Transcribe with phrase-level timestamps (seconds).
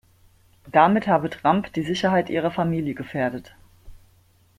[0.71, 3.53] Damit habe Trump die Sicherheit ihrer Familie gefährdet.